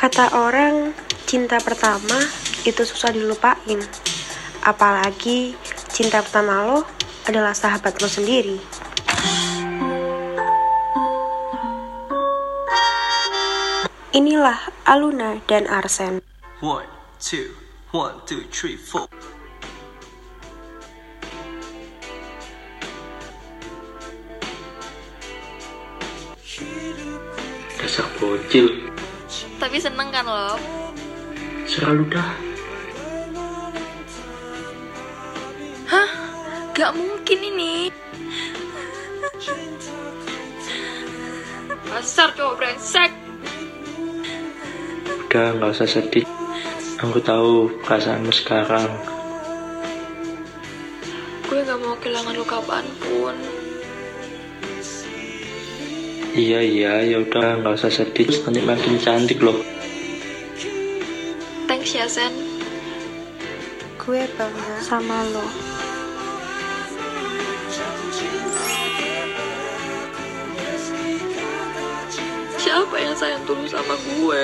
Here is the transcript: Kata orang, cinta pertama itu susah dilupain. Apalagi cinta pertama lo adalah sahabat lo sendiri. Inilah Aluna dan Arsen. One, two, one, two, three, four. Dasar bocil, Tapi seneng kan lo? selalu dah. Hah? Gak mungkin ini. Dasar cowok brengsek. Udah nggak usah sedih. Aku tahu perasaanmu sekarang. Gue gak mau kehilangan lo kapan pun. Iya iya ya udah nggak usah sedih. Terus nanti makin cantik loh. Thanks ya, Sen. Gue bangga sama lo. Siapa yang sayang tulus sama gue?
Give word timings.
Kata 0.00 0.32
orang, 0.32 0.96
cinta 1.28 1.60
pertama 1.60 2.16
itu 2.64 2.88
susah 2.88 3.12
dilupain. 3.12 3.84
Apalagi 4.64 5.52
cinta 5.92 6.24
pertama 6.24 6.64
lo 6.64 6.88
adalah 7.28 7.52
sahabat 7.52 8.00
lo 8.00 8.08
sendiri. 8.08 8.56
Inilah 14.16 14.72
Aluna 14.88 15.36
dan 15.44 15.68
Arsen. 15.68 16.24
One, 16.64 16.88
two, 17.20 17.52
one, 17.92 18.24
two, 18.24 18.48
three, 18.48 18.80
four. 18.80 19.04
Dasar 27.76 28.08
bocil, 28.16 28.89
Tapi 29.58 29.76
seneng 29.78 30.10
kan 30.10 30.26
lo? 30.26 30.58
selalu 31.70 32.02
dah. 32.10 32.32
Hah? 35.86 36.10
Gak 36.74 36.92
mungkin 36.98 37.38
ini. 37.38 37.94
Dasar 41.90 42.34
cowok 42.34 42.54
brengsek. 42.58 43.10
Udah 45.06 45.46
nggak 45.54 45.70
usah 45.78 45.86
sedih. 45.86 46.26
Aku 46.98 47.22
tahu 47.22 47.70
perasaanmu 47.86 48.34
sekarang. 48.34 48.90
Gue 51.46 51.66
gak 51.66 51.78
mau 51.82 51.94
kehilangan 51.98 52.34
lo 52.34 52.46
kapan 52.46 52.86
pun. 53.02 53.34
Iya 56.30 56.62
iya 56.62 56.92
ya 57.02 57.16
udah 57.26 57.58
nggak 57.58 57.74
usah 57.74 57.90
sedih. 57.90 58.30
Terus 58.30 58.46
nanti 58.46 58.62
makin 58.62 59.02
cantik 59.02 59.42
loh. 59.42 59.58
Thanks 61.66 61.90
ya, 61.90 62.06
Sen. 62.06 62.30
Gue 63.98 64.26
bangga 64.38 64.78
sama 64.78 65.26
lo. 65.34 65.46
Siapa 72.60 72.94
yang 72.94 73.16
sayang 73.18 73.42
tulus 73.46 73.74
sama 73.74 73.94
gue? 73.98 74.42